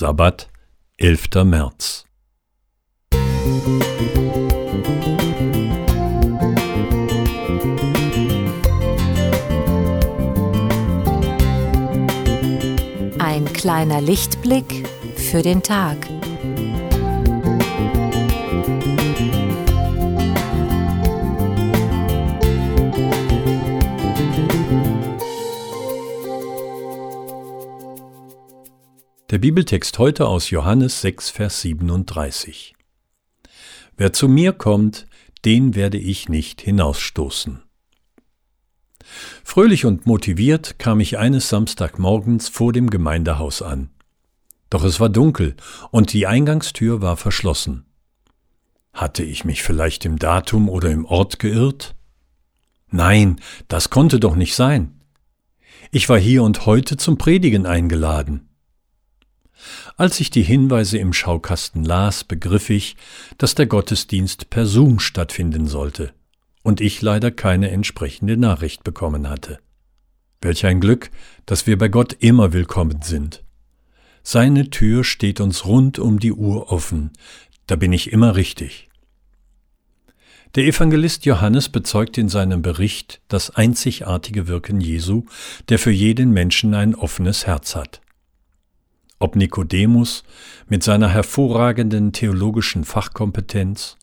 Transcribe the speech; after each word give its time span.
Sabbat, 0.00 0.48
11. 0.96 1.44
März. 1.44 2.06
Ein 13.18 13.44
kleiner 13.52 14.00
Lichtblick 14.00 14.88
für 15.16 15.42
den 15.42 15.62
Tag. 15.62 15.98
Der 29.30 29.38
Bibeltext 29.38 29.96
heute 30.00 30.26
aus 30.26 30.50
Johannes 30.50 31.02
6, 31.02 31.30
Vers 31.30 31.60
37. 31.60 32.74
Wer 33.96 34.12
zu 34.12 34.26
mir 34.26 34.52
kommt, 34.52 35.06
den 35.44 35.76
werde 35.76 35.98
ich 35.98 36.28
nicht 36.28 36.60
hinausstoßen. 36.60 37.62
Fröhlich 39.44 39.84
und 39.84 40.04
motiviert 40.04 40.80
kam 40.80 40.98
ich 40.98 41.16
eines 41.16 41.48
Samstagmorgens 41.48 42.48
vor 42.48 42.72
dem 42.72 42.90
Gemeindehaus 42.90 43.62
an. 43.62 43.90
Doch 44.68 44.82
es 44.82 44.98
war 44.98 45.08
dunkel 45.08 45.54
und 45.92 46.12
die 46.12 46.26
Eingangstür 46.26 47.00
war 47.00 47.16
verschlossen. 47.16 47.84
Hatte 48.92 49.22
ich 49.22 49.44
mich 49.44 49.62
vielleicht 49.62 50.04
im 50.04 50.18
Datum 50.18 50.68
oder 50.68 50.90
im 50.90 51.04
Ort 51.04 51.38
geirrt? 51.38 51.94
Nein, 52.88 53.40
das 53.68 53.90
konnte 53.90 54.18
doch 54.18 54.34
nicht 54.34 54.56
sein. 54.56 55.00
Ich 55.92 56.08
war 56.08 56.18
hier 56.18 56.42
und 56.42 56.66
heute 56.66 56.96
zum 56.96 57.16
Predigen 57.16 57.64
eingeladen. 57.64 58.49
Als 60.00 60.18
ich 60.18 60.30
die 60.30 60.42
Hinweise 60.42 60.96
im 60.96 61.12
Schaukasten 61.12 61.84
las, 61.84 62.24
begriff 62.24 62.70
ich, 62.70 62.96
dass 63.36 63.54
der 63.54 63.66
Gottesdienst 63.66 64.48
per 64.48 64.64
Zoom 64.64 64.98
stattfinden 64.98 65.66
sollte 65.66 66.14
und 66.62 66.80
ich 66.80 67.02
leider 67.02 67.30
keine 67.30 67.70
entsprechende 67.70 68.38
Nachricht 68.38 68.82
bekommen 68.82 69.28
hatte. 69.28 69.58
Welch 70.40 70.64
ein 70.64 70.80
Glück, 70.80 71.10
dass 71.44 71.66
wir 71.66 71.76
bei 71.76 71.88
Gott 71.88 72.16
immer 72.18 72.54
willkommen 72.54 73.02
sind. 73.02 73.44
Seine 74.22 74.70
Tür 74.70 75.04
steht 75.04 75.38
uns 75.38 75.66
rund 75.66 75.98
um 75.98 76.18
die 76.18 76.32
Uhr 76.32 76.72
offen, 76.72 77.10
da 77.66 77.76
bin 77.76 77.92
ich 77.92 78.10
immer 78.10 78.36
richtig. 78.36 78.88
Der 80.54 80.64
Evangelist 80.64 81.26
Johannes 81.26 81.68
bezeugt 81.68 82.16
in 82.16 82.30
seinem 82.30 82.62
Bericht 82.62 83.20
das 83.28 83.50
einzigartige 83.50 84.48
Wirken 84.48 84.80
Jesu, 84.80 85.26
der 85.68 85.78
für 85.78 85.92
jeden 85.92 86.30
Menschen 86.30 86.72
ein 86.72 86.94
offenes 86.94 87.46
Herz 87.46 87.76
hat 87.76 87.99
ob 89.20 89.36
Nikodemus 89.36 90.24
mit 90.68 90.82
seiner 90.82 91.08
hervorragenden 91.10 92.12
theologischen 92.12 92.84
Fachkompetenz, 92.84 93.96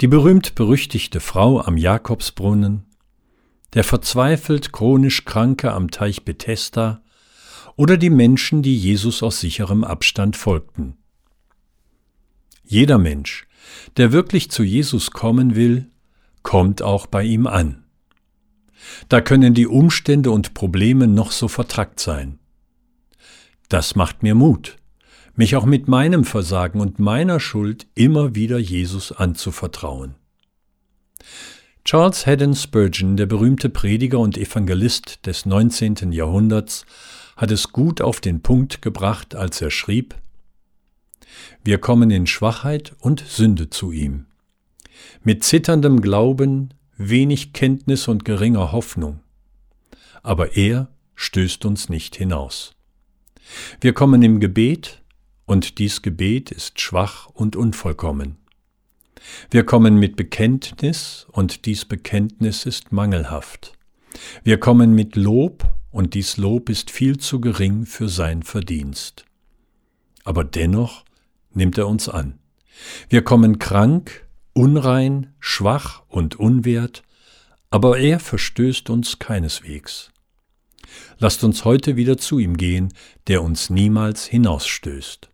die 0.00 0.06
berühmt-berüchtigte 0.06 1.18
Frau 1.18 1.60
am 1.60 1.76
Jakobsbrunnen, 1.76 2.84
der 3.74 3.84
verzweifelt 3.84 4.72
chronisch 4.72 5.24
Kranke 5.24 5.72
am 5.72 5.90
Teich 5.90 6.24
Bethesda 6.24 7.02
oder 7.74 7.96
die 7.96 8.10
Menschen, 8.10 8.62
die 8.62 8.76
Jesus 8.76 9.22
aus 9.22 9.40
sicherem 9.40 9.82
Abstand 9.82 10.36
folgten. 10.36 10.96
Jeder 12.64 12.98
Mensch, 12.98 13.46
der 13.96 14.12
wirklich 14.12 14.50
zu 14.50 14.62
Jesus 14.62 15.10
kommen 15.10 15.54
will, 15.54 15.90
kommt 16.42 16.82
auch 16.82 17.06
bei 17.06 17.24
ihm 17.24 17.46
an. 17.46 17.84
Da 19.08 19.20
können 19.20 19.54
die 19.54 19.66
Umstände 19.66 20.30
und 20.30 20.54
Probleme 20.54 21.08
noch 21.08 21.32
so 21.32 21.48
vertrackt 21.48 22.00
sein. 22.00 22.38
Das 23.68 23.94
macht 23.94 24.22
mir 24.22 24.34
Mut, 24.34 24.78
mich 25.34 25.54
auch 25.54 25.66
mit 25.66 25.88
meinem 25.88 26.24
Versagen 26.24 26.80
und 26.80 26.98
meiner 26.98 27.38
Schuld 27.38 27.86
immer 27.94 28.34
wieder 28.34 28.58
Jesus 28.58 29.12
anzuvertrauen. 29.12 30.14
Charles 31.84 32.26
Haddon 32.26 32.54
Spurgeon, 32.54 33.16
der 33.16 33.26
berühmte 33.26 33.68
Prediger 33.68 34.18
und 34.18 34.38
Evangelist 34.38 35.26
des 35.26 35.46
19. 35.46 36.12
Jahrhunderts, 36.12 36.86
hat 37.36 37.50
es 37.50 37.72
gut 37.72 38.00
auf 38.00 38.20
den 38.20 38.42
Punkt 38.42 38.80
gebracht, 38.82 39.34
als 39.34 39.60
er 39.60 39.70
schrieb 39.70 40.14
Wir 41.62 41.78
kommen 41.78 42.10
in 42.10 42.26
Schwachheit 42.26 42.94
und 43.00 43.20
Sünde 43.20 43.68
zu 43.68 43.92
ihm. 43.92 44.26
Mit 45.22 45.44
zitterndem 45.44 46.00
Glauben, 46.00 46.74
wenig 46.96 47.52
Kenntnis 47.52 48.08
und 48.08 48.24
geringer 48.24 48.72
Hoffnung. 48.72 49.20
Aber 50.22 50.56
er 50.56 50.88
stößt 51.14 51.64
uns 51.64 51.88
nicht 51.88 52.16
hinaus. 52.16 52.77
Wir 53.80 53.92
kommen 53.92 54.22
im 54.22 54.40
Gebet, 54.40 55.02
und 55.46 55.78
dies 55.78 56.02
Gebet 56.02 56.50
ist 56.50 56.80
schwach 56.80 57.26
und 57.26 57.56
unvollkommen. 57.56 58.36
Wir 59.50 59.64
kommen 59.64 59.96
mit 59.96 60.16
Bekenntnis, 60.16 61.26
und 61.32 61.64
dies 61.66 61.84
Bekenntnis 61.84 62.66
ist 62.66 62.92
mangelhaft. 62.92 63.72
Wir 64.44 64.58
kommen 64.58 64.94
mit 64.94 65.16
Lob, 65.16 65.66
und 65.90 66.14
dies 66.14 66.36
Lob 66.36 66.68
ist 66.68 66.90
viel 66.90 67.18
zu 67.18 67.40
gering 67.40 67.86
für 67.86 68.08
sein 68.08 68.42
Verdienst. 68.42 69.24
Aber 70.24 70.44
dennoch 70.44 71.04
nimmt 71.52 71.78
er 71.78 71.88
uns 71.88 72.08
an. 72.08 72.38
Wir 73.08 73.22
kommen 73.22 73.58
krank, 73.58 74.26
unrein, 74.52 75.32
schwach 75.40 76.02
und 76.08 76.36
unwert, 76.36 77.02
aber 77.70 77.98
er 77.98 78.20
verstößt 78.20 78.90
uns 78.90 79.18
keineswegs. 79.18 80.10
Lasst 81.18 81.42
uns 81.42 81.64
heute 81.64 81.96
wieder 81.96 82.16
zu 82.16 82.38
ihm 82.38 82.56
gehen, 82.56 82.92
der 83.26 83.42
uns 83.42 83.70
niemals 83.70 84.24
hinausstößt. 84.24 85.30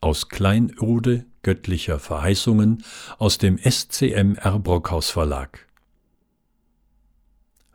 Aus 0.00 0.28
Kleinode 0.28 1.26
göttlicher 1.42 1.98
Verheißungen 1.98 2.84
aus 3.18 3.38
dem 3.38 3.58
SCMR 3.58 4.58
Brockhaus 4.60 5.10
Verlag. 5.10 5.66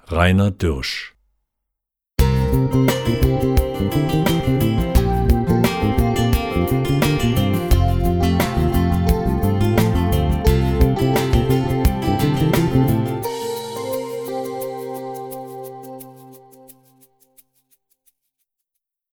Rainer 0.08 0.52
Dürsch 0.52 1.15